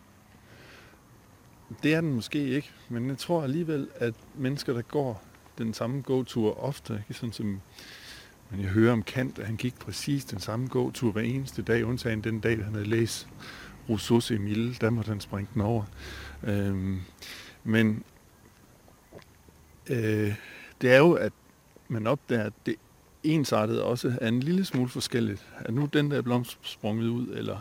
Det 1.83 1.95
er 1.95 2.01
den 2.01 2.15
måske 2.15 2.49
ikke, 2.49 2.71
men 2.89 3.09
jeg 3.09 3.19
tror 3.19 3.43
alligevel, 3.43 3.89
at 3.95 4.15
mennesker, 4.35 4.73
der 4.73 4.83
går 4.83 5.23
den 5.59 5.75
samme 5.75 6.01
gåtur 6.03 6.65
ofte, 6.65 6.95
ikke? 6.95 7.15
sådan 7.15 7.33
som 7.33 7.61
men 8.53 8.61
jeg 8.61 8.69
hører 8.69 8.93
om 8.93 9.03
Kant, 9.03 9.39
at 9.39 9.47
han 9.47 9.57
gik 9.57 9.75
præcis 9.79 10.25
den 10.25 10.41
samme 10.41 10.69
gåtur 10.69 11.13
hver 11.13 11.23
eneste 11.23 11.63
dag, 11.63 11.85
undtagen 11.85 12.25
den 12.25 12.41
dag, 12.41 12.65
han 12.65 12.75
havde 12.75 12.89
læst 12.89 13.29
Rousseau's 13.89 14.35
Emile, 14.35 14.75
der 14.75 14.91
måtte 14.91 15.09
han 15.09 15.21
springe 15.21 15.49
den 15.55 15.63
over. 15.63 15.85
Øhm, 16.43 17.01
men 17.65 18.05
øh, 19.91 20.35
det 20.81 20.93
er 20.93 20.99
jo, 20.99 21.13
at 21.13 21.33
man 21.93 22.07
opdager, 22.07 22.43
at 22.45 22.53
det 22.67 22.77
ensartet 23.23 23.83
også 23.83 24.13
er 24.21 24.29
en 24.29 24.41
lille 24.41 24.65
smule 24.65 24.89
forskelligt. 24.89 25.47
At 25.59 25.75
nu 25.75 25.89
den 25.93 26.11
der 26.11 26.23
blomst 26.23 26.59
sprunget 26.63 27.09
ud, 27.09 27.29
eller 27.29 27.59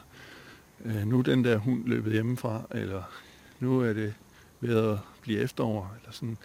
øh, 0.85 1.07
nu 1.07 1.21
den 1.21 1.43
der 1.43 1.57
hund 1.57 1.85
løbet 1.85 2.13
hjemmefra, 2.13 2.61
eller 2.71 3.03
nu 3.59 3.79
er 3.79 3.93
det 3.93 4.13
ved 4.59 4.91
at 4.91 4.97
blive 5.21 5.39
efterår, 5.39 5.95
eller 5.99 6.11
sådan. 6.11 6.37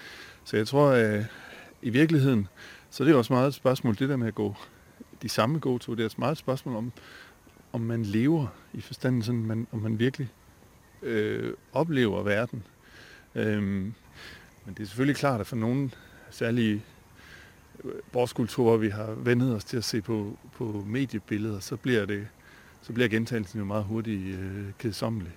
Så 0.44 0.56
jeg 0.56 0.66
tror, 0.66 0.90
at 0.90 1.18
øh, 1.18 1.24
i 1.82 1.90
virkeligheden, 1.90 2.48
så 2.90 3.04
det 3.04 3.12
er 3.12 3.16
også 3.16 3.32
meget 3.32 3.48
et 3.48 3.54
spørgsmål, 3.54 3.98
det 3.98 4.08
der 4.08 4.16
med 4.16 4.28
at 4.28 4.34
gå 4.34 4.56
de 5.22 5.28
samme 5.28 5.58
gåture, 5.58 5.96
det 5.96 6.02
er 6.02 6.06
også 6.06 6.16
meget 6.18 6.32
et 6.32 6.38
spørgsmål 6.38 6.76
om, 6.76 6.92
om 7.72 7.80
man 7.80 8.02
lever 8.02 8.46
i 8.72 8.80
forstanden, 8.80 9.22
sådan, 9.22 9.46
man, 9.46 9.66
om 9.72 9.78
man 9.78 9.98
virkelig 9.98 10.28
øh, 11.02 11.52
oplever 11.72 12.22
verden. 12.22 12.62
Øhm, 13.34 13.94
Men 14.64 14.74
det 14.74 14.82
er 14.82 14.86
selvfølgelig 14.86 15.16
klart, 15.16 15.40
at 15.40 15.46
for 15.46 15.56
nogle 15.56 15.90
særlige 16.30 16.82
vores 18.12 18.32
kultur, 18.32 18.64
hvor 18.64 18.76
vi 18.76 18.88
har 18.88 19.10
vendet 19.10 19.54
os 19.54 19.64
til 19.64 19.76
at 19.76 19.84
se 19.84 20.02
på, 20.02 20.38
på 20.52 20.64
mediebilleder, 20.86 21.60
så 21.60 21.76
bliver 21.76 22.06
det 22.06 22.28
så 22.86 22.92
bliver 22.92 23.08
gentagelsen 23.08 23.58
jo 23.58 23.64
meget 23.64 23.84
hurtigt 23.84 24.38
øh, 24.38 24.72
kedsommelig. 24.78 25.32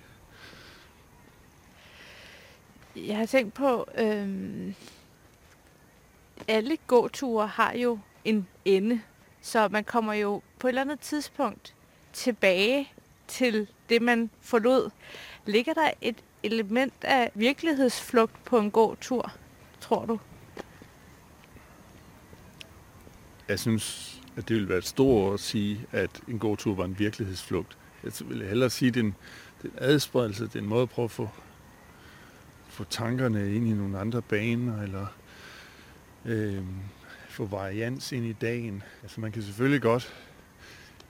Jeg 2.96 3.16
har 3.16 3.26
tænkt 3.26 3.54
på, 3.54 3.86
øh, 3.98 4.74
alle 6.48 6.76
gåture 6.86 7.46
har 7.46 7.72
jo 7.72 7.98
en 8.24 8.48
ende, 8.64 9.00
så 9.40 9.68
man 9.68 9.84
kommer 9.84 10.12
jo 10.12 10.42
på 10.58 10.66
et 10.66 10.68
eller 10.68 10.82
andet 10.82 11.00
tidspunkt 11.00 11.74
tilbage 12.12 12.92
til 13.28 13.68
det, 13.88 14.02
man 14.02 14.30
forlod. 14.40 14.90
Ligger 15.46 15.72
der 15.72 15.90
et 16.00 16.16
element 16.42 16.94
af 17.02 17.30
virkelighedsflugt 17.34 18.44
på 18.44 18.58
en 18.58 18.70
gåtur, 18.70 19.32
tror 19.80 20.04
du? 20.04 20.18
Jeg 23.50 23.58
synes, 23.58 24.16
at 24.36 24.48
det 24.48 24.54
ville 24.54 24.68
være 24.68 24.78
et 24.78 24.86
stort 24.86 25.34
at 25.34 25.40
sige, 25.40 25.86
at 25.92 26.20
en 26.28 26.38
god 26.38 26.56
tur 26.56 26.74
var 26.74 26.84
en 26.84 26.98
virkelighedsflugt. 26.98 27.78
Jeg 28.04 28.12
vil 28.28 28.48
hellere 28.48 28.70
sige, 28.70 28.88
at 28.88 28.94
det 28.94 29.00
er 29.00 29.04
en, 29.04 29.14
det 29.62 29.70
er 29.74 29.78
en 29.78 29.90
adspredelse, 29.90 30.44
det 30.44 30.54
er 30.54 30.60
en 30.60 30.68
måde 30.68 30.82
at 30.82 30.90
prøve 30.90 31.04
at 31.04 31.10
få, 31.10 31.28
få 32.68 32.84
tankerne 32.84 33.54
ind 33.54 33.68
i 33.68 33.72
nogle 33.72 33.98
andre 33.98 34.22
baner, 34.22 34.82
eller 34.82 35.06
øh, 36.24 36.62
få 37.28 37.46
varians 37.46 38.12
ind 38.12 38.26
i 38.26 38.32
dagen. 38.32 38.82
Altså 39.02 39.20
man 39.20 39.32
kan 39.32 39.42
selvfølgelig 39.42 39.82
godt, 39.82 40.14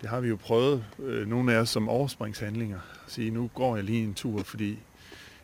det 0.01 0.09
har 0.09 0.21
vi 0.21 0.29
jo 0.29 0.37
prøvet, 0.37 0.85
øh, 0.99 1.29
nogle 1.29 1.55
af 1.55 1.59
os 1.59 1.69
som 1.69 1.89
overspringshandlinger, 1.89 2.79
at 3.07 3.13
sige, 3.13 3.31
nu 3.31 3.51
går 3.55 3.77
jeg 3.77 3.85
lige 3.85 4.05
en 4.05 4.15
tur, 4.15 4.43
fordi 4.43 4.79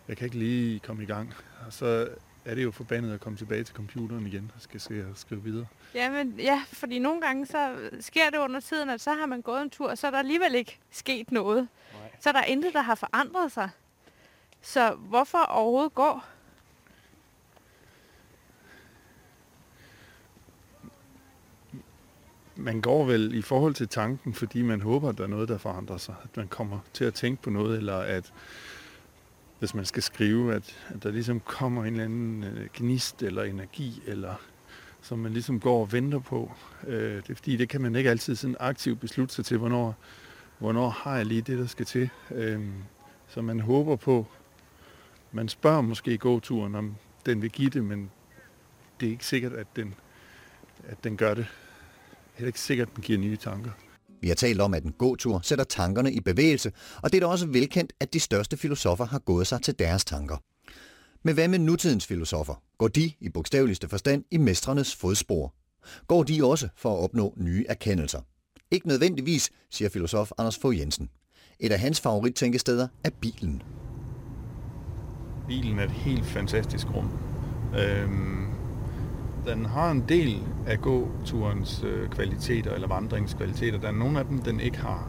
jeg 0.08 0.16
kan 0.16 0.24
ikke 0.24 0.38
lige 0.38 0.78
komme 0.78 1.02
i 1.02 1.06
gang. 1.06 1.34
Og 1.66 1.72
så 1.72 2.08
er 2.46 2.54
det 2.54 2.64
jo 2.64 2.70
forbandet 2.70 3.14
at 3.14 3.20
komme 3.20 3.36
tilbage 3.36 3.64
til 3.64 3.74
computeren 3.74 4.26
igen 4.26 4.50
og 4.54 4.62
skal, 4.62 4.80
skal 4.80 5.06
skrive 5.14 5.42
videre. 5.42 5.66
Jamen, 5.94 6.34
ja, 6.38 6.62
fordi 6.72 6.98
nogle 6.98 7.20
gange 7.20 7.46
så 7.46 7.76
sker 8.00 8.30
det 8.30 8.38
under 8.38 8.60
tiden, 8.60 8.90
at 8.90 9.00
så 9.00 9.12
har 9.12 9.26
man 9.26 9.42
gået 9.42 9.62
en 9.62 9.70
tur, 9.70 9.90
og 9.90 9.98
så 9.98 10.06
er 10.06 10.10
der 10.10 10.18
alligevel 10.18 10.54
ikke 10.54 10.78
sket 10.90 11.32
noget. 11.32 11.68
Nej. 11.92 12.10
Så 12.20 12.28
er 12.28 12.32
der 12.32 12.42
intet, 12.42 12.72
der 12.72 12.82
har 12.82 12.94
forandret 12.94 13.52
sig. 13.52 13.70
Så 14.62 14.94
hvorfor 14.94 15.38
overhovedet 15.38 15.94
gå? 15.94 16.20
man 22.56 22.80
går 22.80 23.04
vel 23.04 23.34
i 23.34 23.42
forhold 23.42 23.74
til 23.74 23.88
tanken, 23.88 24.34
fordi 24.34 24.62
man 24.62 24.80
håber, 24.80 25.08
at 25.08 25.18
der 25.18 25.24
er 25.24 25.28
noget, 25.28 25.48
der 25.48 25.58
forandrer 25.58 25.96
sig. 25.96 26.14
At 26.24 26.36
man 26.36 26.48
kommer 26.48 26.78
til 26.92 27.04
at 27.04 27.14
tænke 27.14 27.42
på 27.42 27.50
noget, 27.50 27.78
eller 27.78 27.96
at 27.96 28.32
hvis 29.58 29.74
man 29.74 29.84
skal 29.84 30.02
skrive, 30.02 30.54
at, 30.54 30.76
at 30.88 31.02
der 31.02 31.10
ligesom 31.10 31.40
kommer 31.40 31.84
en 31.84 31.92
eller 31.92 32.04
anden 32.04 32.44
øh, 32.44 32.68
gnist 32.74 33.22
eller 33.22 33.42
energi, 33.42 34.02
eller 34.06 34.34
som 35.02 35.18
man 35.18 35.32
ligesom 35.32 35.60
går 35.60 35.80
og 35.80 35.92
venter 35.92 36.18
på. 36.18 36.52
Øh, 36.86 37.16
det 37.16 37.30
er 37.30 37.34
fordi, 37.34 37.56
det 37.56 37.68
kan 37.68 37.80
man 37.80 37.96
ikke 37.96 38.10
altid 38.10 38.36
sådan 38.36 38.56
aktivt 38.60 39.00
beslutte 39.00 39.34
sig 39.34 39.44
til, 39.44 39.58
hvornår, 39.58 39.94
hvornår 40.58 40.88
har 40.88 41.16
jeg 41.16 41.26
lige 41.26 41.42
det, 41.42 41.58
der 41.58 41.66
skal 41.66 41.86
til. 41.86 42.10
Øh, 42.30 42.60
så 43.28 43.42
man 43.42 43.60
håber 43.60 43.96
på, 43.96 44.26
man 45.32 45.48
spørger 45.48 45.80
måske 45.80 46.18
gåturen, 46.18 46.74
om 46.74 46.96
den 47.26 47.42
vil 47.42 47.50
give 47.50 47.70
det, 47.70 47.84
men 47.84 48.10
det 49.00 49.06
er 49.06 49.10
ikke 49.10 49.26
sikkert, 49.26 49.52
at 49.52 49.66
den, 49.76 49.94
at 50.84 51.04
den 51.04 51.16
gør 51.16 51.34
det 51.34 51.46
heller 52.34 52.46
ikke 52.46 52.60
sikkert, 52.60 52.88
at 52.88 52.94
den 52.96 53.02
giver 53.02 53.18
nye 53.18 53.36
tanker. 53.36 53.70
Vi 54.20 54.28
har 54.28 54.34
talt 54.34 54.60
om, 54.60 54.74
at 54.74 54.84
en 54.84 54.92
gåtur 54.92 55.40
sætter 55.42 55.64
tankerne 55.64 56.12
i 56.12 56.20
bevægelse, 56.20 56.72
og 57.02 57.12
det 57.12 57.16
er 57.16 57.20
da 57.20 57.26
også 57.26 57.46
velkendt, 57.46 57.92
at 58.00 58.12
de 58.12 58.20
største 58.20 58.56
filosofer 58.56 59.04
har 59.04 59.18
gået 59.18 59.46
sig 59.46 59.62
til 59.62 59.78
deres 59.78 60.04
tanker. 60.04 60.36
Men 61.24 61.34
hvad 61.34 61.48
med 61.48 61.58
nutidens 61.58 62.06
filosofer? 62.06 62.62
Går 62.78 62.88
de 62.88 63.12
i 63.20 63.28
bogstaveligste 63.28 63.88
forstand 63.88 64.24
i 64.30 64.36
mestrenes 64.36 64.94
fodspor? 64.94 65.54
Går 66.06 66.22
de 66.22 66.44
også 66.44 66.68
for 66.76 66.96
at 66.96 67.02
opnå 67.04 67.34
nye 67.36 67.64
erkendelser? 67.68 68.20
Ikke 68.70 68.88
nødvendigvis, 68.88 69.50
siger 69.70 69.88
filosof 69.88 70.30
Anders 70.38 70.58
Fogh 70.58 70.78
Jensen. 70.78 71.10
Et 71.60 71.72
af 71.72 71.78
hans 71.80 72.00
favorittænkesteder 72.00 72.88
er 73.04 73.10
bilen. 73.20 73.62
Bilen 75.48 75.78
er 75.78 75.84
et 75.84 75.90
helt 75.90 76.26
fantastisk 76.26 76.86
rum. 76.94 77.18
Øhm, 77.78 78.55
den 79.46 79.66
har 79.66 79.90
en 79.90 80.04
del 80.08 80.42
af 80.66 80.80
gåturens 80.80 81.84
øh, 81.86 82.08
kvaliteter, 82.08 82.72
eller 82.74 82.88
vandringskvaliteter. 82.88 83.80
Der 83.80 83.88
er 83.88 83.92
nogle 83.92 84.18
af 84.18 84.24
dem, 84.24 84.38
den 84.38 84.60
ikke 84.60 84.78
har. 84.78 85.08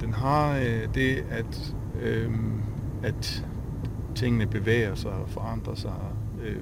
Den 0.00 0.12
har 0.12 0.56
øh, 0.56 0.94
det, 0.94 1.24
at, 1.30 1.74
øh, 2.02 2.30
at 3.02 3.44
tingene 4.14 4.46
bevæger 4.46 4.94
sig 4.94 5.10
og 5.10 5.28
forandrer 5.28 5.74
sig. 5.74 5.94
Øh, 6.44 6.56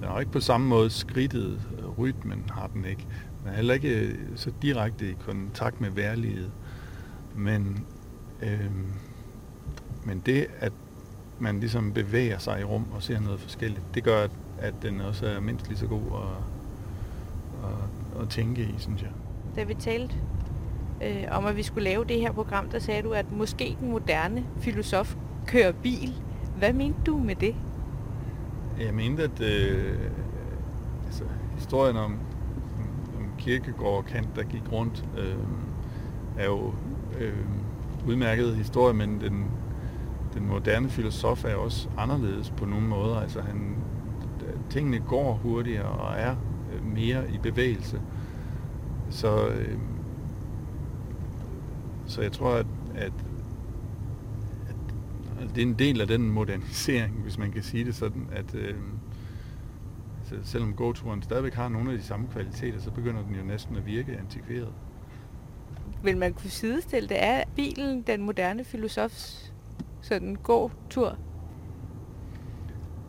den 0.00 0.08
har 0.08 0.20
ikke 0.20 0.32
på 0.32 0.40
samme 0.40 0.68
måde 0.68 0.90
skridtet. 0.90 1.60
Øh, 1.78 1.98
rytmen 1.98 2.44
har 2.50 2.66
den 2.66 2.84
ikke. 2.84 3.06
Den 3.42 3.52
er 3.52 3.56
heller 3.56 3.74
ikke 3.74 4.00
øh, 4.00 4.14
så 4.36 4.52
direkte 4.62 5.10
i 5.10 5.14
kontakt 5.26 5.80
med 5.80 5.90
værlighed. 5.90 6.50
Men, 7.36 7.84
øh, 8.42 8.70
men 10.04 10.22
det, 10.26 10.46
at 10.58 10.72
man 11.38 11.60
ligesom 11.60 11.92
bevæger 11.92 12.38
sig 12.38 12.60
i 12.60 12.64
rum 12.64 12.86
og 12.94 13.02
ser 13.02 13.20
noget 13.20 13.40
forskelligt, 13.40 13.82
det 13.94 14.04
gør, 14.04 14.22
at 14.24 14.30
at 14.58 14.74
den 14.82 15.00
også 15.00 15.26
er 15.26 15.40
mindst 15.40 15.68
lige 15.68 15.78
så 15.78 15.86
god 15.86 16.02
at, 16.14 16.44
at, 17.68 18.22
at 18.22 18.28
tænke 18.28 18.62
i, 18.62 18.74
synes 18.78 19.02
jeg. 19.02 19.10
Da 19.56 19.62
vi 19.62 19.74
talte 19.74 20.14
øh, 21.02 21.24
om, 21.30 21.46
at 21.46 21.56
vi 21.56 21.62
skulle 21.62 21.84
lave 21.84 22.04
det 22.04 22.20
her 22.20 22.32
program, 22.32 22.68
der 22.68 22.78
sagde 22.78 23.02
du, 23.02 23.12
at 23.12 23.32
måske 23.32 23.76
den 23.80 23.90
moderne 23.90 24.44
filosof 24.60 25.16
kører 25.46 25.72
bil. 25.72 26.14
Hvad 26.58 26.72
mente 26.72 26.98
du 27.06 27.18
med 27.18 27.34
det? 27.34 27.54
Jeg 28.80 28.94
mente, 28.94 29.22
at 29.22 29.40
øh, 29.40 29.98
altså, 31.06 31.24
historien 31.58 31.96
om, 31.96 32.18
om 33.18 33.28
Kirkegård 33.38 33.96
og 33.98 34.04
Kant, 34.04 34.28
der 34.36 34.42
gik 34.42 34.72
rundt, 34.72 35.04
øh, 35.18 35.34
er 36.38 36.44
jo 36.44 36.72
øh, 37.18 37.36
udmærket 38.06 38.56
historie, 38.56 38.94
men 38.94 39.20
den, 39.20 39.50
den 40.38 40.48
moderne 40.48 40.88
filosof 40.88 41.44
er 41.44 41.54
også 41.54 41.88
anderledes 41.98 42.50
på 42.50 42.64
nogle 42.64 42.86
måder. 42.86 43.20
Altså 43.20 43.40
han, 43.40 43.76
tingene 44.70 44.98
går 44.98 45.32
hurtigere 45.32 45.88
og 45.88 46.18
er 46.18 46.36
øh, 46.72 46.86
mere 46.86 47.30
i 47.32 47.38
bevægelse. 47.38 48.00
Så, 49.10 49.48
øh, 49.48 49.78
så 52.06 52.22
jeg 52.22 52.32
tror, 52.32 52.54
at, 52.54 52.66
at, 52.94 53.12
at 55.40 55.48
det 55.54 55.62
er 55.62 55.66
en 55.66 55.78
del 55.78 56.00
af 56.00 56.06
den 56.06 56.30
modernisering, 56.30 57.14
hvis 57.22 57.38
man 57.38 57.52
kan 57.52 57.62
sige 57.62 57.84
det 57.84 57.94
sådan, 57.94 58.28
at 58.32 58.54
øh, 58.54 58.74
så 60.24 60.34
selvom 60.42 60.74
gåturen 60.74 61.22
stadigvæk 61.22 61.54
har 61.54 61.68
nogle 61.68 61.92
af 61.92 61.98
de 61.98 62.04
samme 62.04 62.26
kvaliteter, 62.32 62.80
så 62.80 62.90
begynder 62.90 63.22
den 63.22 63.34
jo 63.34 63.42
næsten 63.44 63.76
at 63.76 63.86
virke 63.86 64.18
antikveret. 64.18 64.72
Vil 66.02 66.16
man 66.16 66.32
kunne 66.32 66.50
sidestille 66.50 67.08
det? 67.08 67.24
Er 67.24 67.44
bilen 67.56 68.02
den 68.02 68.22
moderne 68.22 68.64
filosofs 68.64 69.47
sådan 70.08 70.36
gåtur? 70.42 71.18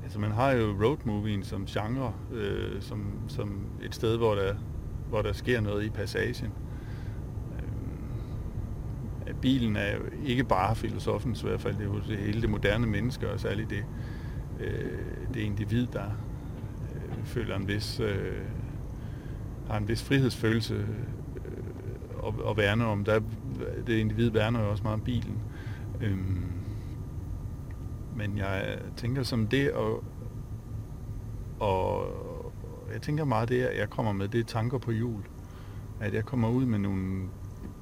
Altså 0.03 0.20
man 0.20 0.32
har 0.32 0.51
jo 0.51 0.65
road 0.65 0.98
movien 1.06 1.44
som 1.44 1.65
genre, 1.65 2.13
øh, 2.32 2.82
som, 2.82 3.12
som 3.27 3.65
et 3.82 3.96
sted, 3.96 4.18
hvor 4.18 4.36
der, 4.36 4.56
hvor 5.10 5.22
der 5.22 5.34
sker 5.34 5.62
noget 5.62 5.86
i 5.86 5.89
passagen. 5.89 6.51
Øh, 9.27 9.36
bilen 9.36 9.75
er 9.75 9.96
jo 9.96 10.01
ikke 10.25 10.44
bare 10.44 10.75
filosofens 10.75 11.44
i 11.44 11.48
hvert 11.48 11.62
fald, 11.62 11.74
det 11.75 11.82
er 11.82 11.86
jo 11.86 12.00
det 12.08 12.18
hele 12.18 12.41
det 12.41 12.50
moderne 12.50 12.88
menneske, 12.88 13.32
og 13.32 13.39
særligt 13.39 13.70
det, 13.70 13.86
øh, 14.60 15.34
det 15.34 15.39
individ, 15.39 15.88
der 15.94 16.06
øh, 16.96 17.25
føler 17.25 17.56
en 17.56 17.68
vis, 17.68 18.00
øh, 18.00 18.41
har 19.70 19.77
en 19.77 19.88
vis 19.88 20.03
frihedsfølelse 20.03 20.74
øh, 20.75 20.84
og, 22.18 22.36
og 22.44 22.58
værner 22.58 22.86
om. 22.86 23.06
Der, 23.06 23.20
det 23.88 23.98
individ 23.98 24.29
værner 24.32 24.60
jo 24.62 24.72
også 24.72 24.84
meget 24.84 24.94
om 24.94 25.01
bilen. 25.01 25.38
Øh, 26.01 26.18
men 28.20 28.38
jeg 28.38 28.78
tænker 28.98 29.24
som 29.24 29.48
det, 29.48 29.72
og, 29.72 30.04
og 31.60 32.06
jeg 32.94 33.02
tænker 33.02 33.26
meget 33.26 33.50
det, 33.50 33.62
at 33.62 33.80
jeg 33.80 33.90
kommer 33.90 34.12
med, 34.12 34.28
det 34.28 34.48
tanker 34.48 34.78
på 34.78 34.92
jul. 34.92 35.22
At 36.00 36.14
jeg 36.14 36.26
kommer 36.26 36.50
ud 36.50 36.66
med 36.66 36.80
nogle 36.80 37.24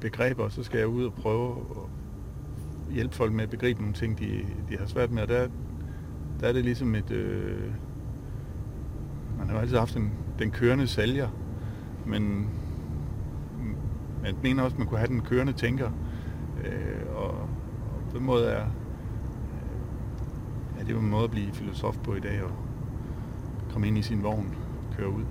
begreber, 0.01 0.44
og 0.44 0.51
så 0.51 0.63
skal 0.63 0.77
jeg 0.77 0.88
ud 0.88 1.06
og 1.06 1.13
prøve 1.13 1.51
at 1.51 2.94
hjælpe 2.94 3.15
folk 3.15 3.34
med 3.34 3.44
at 3.44 3.50
begribe 3.50 3.79
nogle 3.79 3.94
ting, 3.94 4.20
de, 4.20 4.46
de 4.70 4.77
har 4.77 4.86
svært 4.86 5.12
med. 5.12 5.22
Og 5.22 5.27
der, 5.27 5.48
der 6.39 6.48
er 6.48 6.53
det 6.53 6.63
ligesom 6.63 6.96
et... 6.96 7.12
Øh, 7.12 7.72
man 9.38 9.48
har 9.48 9.53
jo 9.53 9.60
altid 9.60 9.77
haft 9.77 9.94
den, 9.94 10.12
den 10.39 10.51
kørende 10.51 10.88
sælger, 10.88 11.29
men 12.06 12.50
man 14.24 14.36
mener 14.44 14.63
også, 14.63 14.75
at 14.75 14.79
man 14.79 14.88
kunne 14.88 14.98
have 14.98 15.08
den 15.08 15.22
kørende 15.22 15.53
tænker. 15.53 15.91
Øh, 16.65 17.15
og, 17.15 17.29
og 17.29 17.50
på 18.12 18.17
den 18.17 18.25
måde 18.25 18.48
er, 18.50 18.65
det 20.79 20.89
er 20.89 20.93
jo 20.93 21.00
en 21.00 21.10
måde 21.10 21.24
at 21.24 21.31
blive 21.31 21.53
filosof 21.53 21.98
på 21.98 22.13
i 22.13 22.19
dag, 22.19 22.43
og 22.43 22.51
komme 23.72 23.88
ind 23.88 23.98
i 23.98 24.01
sin 24.01 24.24
vogn 24.24 24.55
og 24.89 24.98
køre 24.98 25.10
ud. 25.10 25.24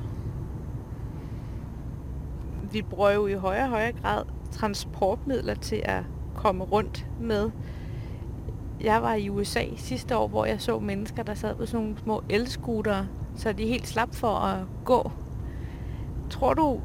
Vi 2.72 2.82
bruger 2.82 3.10
jo 3.10 3.26
i 3.26 3.34
højere 3.34 3.64
og 3.64 3.70
højere 3.70 3.92
grad 3.92 4.24
transportmidler 4.50 5.54
til 5.54 5.82
at 5.84 6.02
komme 6.34 6.64
rundt 6.64 7.06
med. 7.20 7.50
jeg 8.80 9.02
var 9.02 9.14
i 9.14 9.28
USA 9.28 9.64
sidste 9.76 10.16
år, 10.16 10.28
hvor 10.28 10.44
jeg 10.44 10.60
så 10.60 10.78
mennesker, 10.78 11.22
der 11.22 11.34
sad 11.34 11.54
på 11.54 11.66
sådan 11.66 11.84
nogle 11.84 11.98
små 11.98 12.22
elskutere, 12.28 13.06
så 13.36 13.52
de 13.52 13.66
helt 13.66 13.86
slap 13.86 14.14
for 14.14 14.28
at 14.28 14.66
gå. 14.84 15.10
Tror 16.30 16.54
du, 16.54 16.80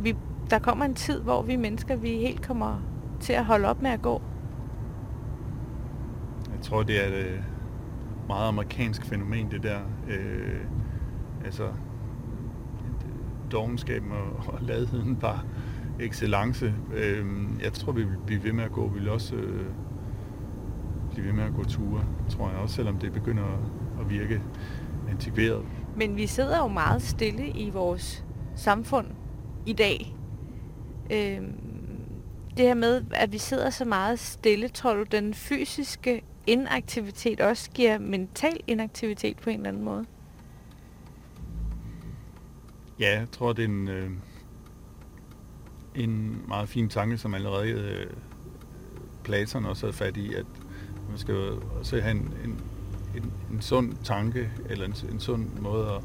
vi, 0.00 0.16
der 0.50 0.58
kommer 0.58 0.84
en 0.84 0.94
tid, 0.94 1.20
hvor 1.20 1.42
vi 1.42 1.56
mennesker, 1.56 1.96
vi 1.96 2.08
helt 2.08 2.42
kommer 2.42 2.82
til 3.20 3.32
at 3.32 3.44
holde 3.44 3.68
op 3.68 3.82
med 3.82 3.90
at 3.90 4.02
gå? 4.02 4.22
Jeg 6.52 6.60
tror, 6.62 6.82
det 6.82 7.06
er 7.06 7.18
øh, 7.18 7.40
meget 8.30 8.48
amerikansk 8.48 9.04
fænomen, 9.04 9.50
det 9.50 9.62
der. 9.62 9.78
Øh, 10.08 10.60
altså, 11.44 11.68
dogenskaben 13.52 14.12
og, 14.12 14.52
og 14.54 14.58
ladheden 14.62 15.16
bare 15.16 15.40
excellence. 16.00 16.74
Øh, 16.94 17.26
jeg 17.62 17.72
tror, 17.72 17.92
vi 17.92 18.02
vil 18.02 18.16
blive 18.26 18.44
ved 18.44 18.52
med 18.52 18.64
at 18.64 18.72
gå. 18.72 18.88
Vi 18.88 18.98
vil 18.98 19.08
også 19.08 19.34
øh, 19.34 19.66
blive 21.10 21.26
ved 21.26 21.32
med 21.32 21.44
at 21.44 21.54
gå 21.54 21.64
ture, 21.64 22.04
tror 22.28 22.50
jeg 22.50 22.58
også, 22.58 22.74
selvom 22.74 22.98
det 22.98 23.12
begynder 23.12 23.44
at 24.00 24.10
virke 24.10 24.42
antikveret. 25.10 25.64
Men 25.96 26.16
vi 26.16 26.26
sidder 26.26 26.58
jo 26.58 26.68
meget 26.68 27.02
stille 27.02 27.48
i 27.48 27.70
vores 27.70 28.24
samfund 28.54 29.06
i 29.66 29.72
dag. 29.72 30.16
Øh, 31.12 31.40
det 32.56 32.66
her 32.66 32.74
med, 32.74 33.02
at 33.12 33.32
vi 33.32 33.38
sidder 33.38 33.70
så 33.70 33.84
meget 33.84 34.18
stille, 34.18 34.68
tror 34.68 34.94
du, 34.94 35.02
den 35.02 35.34
fysiske 35.34 36.22
inaktivitet 36.50 37.40
også 37.40 37.70
giver 37.70 37.98
mental 37.98 38.60
inaktivitet 38.66 39.36
på 39.36 39.50
en 39.50 39.56
eller 39.56 39.68
anden 39.68 39.84
måde? 39.84 40.06
Ja, 43.00 43.18
jeg 43.18 43.30
tror, 43.32 43.52
det 43.52 43.64
er 43.64 43.68
en, 43.68 43.88
øh, 43.88 44.10
en 45.94 46.44
meget 46.48 46.68
fin 46.68 46.88
tanke, 46.88 47.18
som 47.18 47.34
allerede 47.34 47.68
øh, 47.68 48.06
Platon 49.24 49.64
også 49.64 49.86
havde 49.86 49.96
fat 49.96 50.16
i, 50.16 50.34
at 50.34 50.46
man 51.08 51.18
skal 51.18 51.34
jo 51.34 51.62
også 51.78 52.00
have 52.00 52.10
en, 52.10 52.34
en, 52.44 52.60
en, 53.16 53.32
en 53.52 53.60
sund 53.60 53.92
tanke, 54.04 54.50
eller 54.68 54.84
en, 54.84 54.94
en 55.12 55.20
sund 55.20 55.46
måde 55.60 55.86
at, 55.86 56.02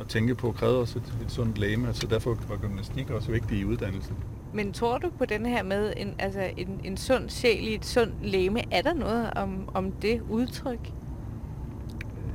at 0.00 0.08
tænke 0.08 0.34
på, 0.34 0.52
kræver 0.52 0.74
også 0.74 0.98
et, 0.98 1.14
et 1.24 1.32
sundt 1.32 1.58
læme, 1.58 1.94
så 1.94 2.06
derfor 2.06 2.38
var 2.48 2.56
gymnastik 2.56 3.10
også 3.10 3.32
vigtig 3.32 3.58
i 3.58 3.64
uddannelsen. 3.64 4.16
Men 4.54 4.72
tror 4.72 4.98
du 4.98 5.10
på 5.18 5.24
den 5.24 5.46
her 5.46 5.62
med 5.62 5.92
en, 5.96 6.14
altså 6.18 6.50
en, 6.56 6.80
en 6.84 6.96
sund 6.96 7.28
sjæl 7.28 7.68
i 7.68 7.74
et 7.74 7.84
sundt 7.84 8.14
læme? 8.26 8.74
Er 8.74 8.82
der 8.82 8.94
noget 8.94 9.30
om, 9.36 9.68
om 9.74 9.92
det 9.92 10.20
udtryk? 10.28 10.92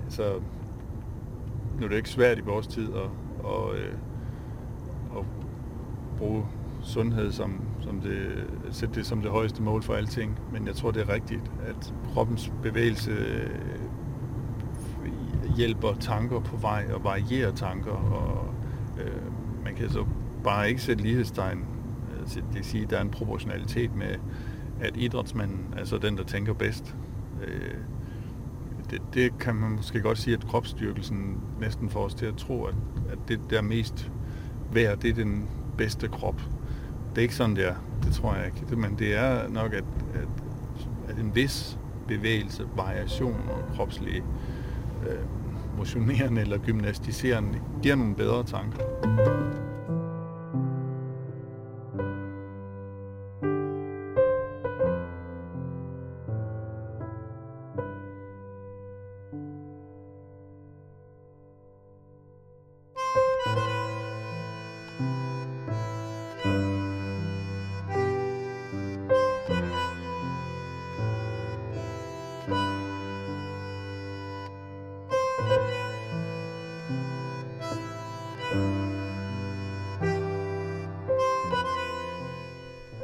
Så 0.10 0.40
nu 1.80 1.86
er 1.86 1.90
det 1.90 1.98
ikke 1.98 2.10
svært 2.10 2.38
i 2.38 2.42
vores 2.42 2.68
tid 2.68 2.90
at, 2.94 3.10
at, 3.46 3.76
øh, 3.76 3.94
at 5.18 5.26
bruge 6.18 6.46
sundhed 6.84 7.32
som, 7.32 7.62
som 7.82 8.02
det, 8.02 8.48
sætte 8.72 8.96
det 8.96 9.06
som 9.06 9.22
det 9.22 9.32
højeste 9.32 9.62
mål 9.62 9.84
for 9.84 9.94
alting. 9.94 10.40
Men 10.52 10.68
jeg 10.68 10.76
tror, 10.76 10.92
det 10.92 11.02
er 11.02 11.14
rigtigt, 11.14 11.52
at 11.68 11.94
kroppens 12.14 12.52
bevægelse 12.64 13.12
øh, 13.12 13.60
hjælper 15.58 15.94
tanker 16.00 16.40
på 16.40 16.58
vej 16.58 16.86
og 16.94 17.04
varierer 17.04 17.52
tanker. 17.52 17.92
Og 17.92 18.54
øh, 19.02 19.22
man 19.64 19.76
kan 19.76 19.90
så 19.90 20.06
bare 20.44 20.70
ikke 20.70 20.82
sætte 20.82 21.04
lighedstegn 21.04 21.66
det 22.36 22.44
vil 22.54 22.66
sige, 22.66 22.84
at 22.84 22.90
der 22.90 22.98
er 22.98 23.02
en 23.02 23.10
proportionalitet 23.10 23.96
med, 23.96 24.16
at 24.82 24.98
idrætsmanden 24.98 25.74
er 25.78 25.86
så 25.86 25.98
den, 25.98 26.18
der 26.18 26.24
tænker 26.24 26.54
bedst. 26.54 26.96
Øh, 27.48 27.78
det, 28.90 29.02
det 29.14 29.40
kan 29.40 29.56
man 29.56 29.72
måske 29.72 30.02
godt 30.02 30.18
sige, 30.18 30.34
at 30.34 30.48
kropsstyrkelsen 30.48 31.38
næsten 31.60 31.90
får 31.90 32.06
os 32.06 32.14
til 32.14 32.26
at 32.26 32.36
tro, 32.38 32.64
at, 32.64 32.76
at 33.12 33.18
det 33.28 33.40
der 33.50 33.58
er 33.58 33.62
mest 33.62 34.12
værd, 34.74 34.98
det 34.98 35.10
er 35.10 35.14
den 35.14 35.50
bedste 35.78 36.08
krop. 36.08 36.42
Det 37.10 37.18
er 37.18 37.22
ikke 37.22 37.36
sådan, 37.36 37.56
det 37.56 37.68
er. 37.68 37.76
Det 38.04 38.14
tror 38.14 38.36
jeg 38.36 38.46
ikke. 38.46 38.76
Men 38.76 38.96
det 39.00 39.16
er 39.16 39.50
nok, 39.50 39.74
at, 39.74 39.84
at, 40.14 40.28
at 41.08 41.18
en 41.18 41.36
vis 41.36 41.80
bevægelse, 42.08 42.64
variation 42.76 43.50
og 43.50 43.76
kropslig 43.76 44.24
øh, 45.08 45.18
motionerende 45.78 46.42
eller 46.42 46.58
gymnastiserende 46.58 47.60
giver 47.82 47.96
nogle 47.96 48.16
bedre 48.16 48.44
tanker. 48.44 48.80